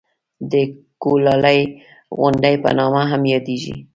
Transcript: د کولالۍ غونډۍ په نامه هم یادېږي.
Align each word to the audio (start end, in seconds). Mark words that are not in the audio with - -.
د 0.51 0.53
کولالۍ 1.03 1.59
غونډۍ 2.19 2.55
په 2.63 2.69
نامه 2.77 3.01
هم 3.11 3.21
یادېږي. 3.33 3.75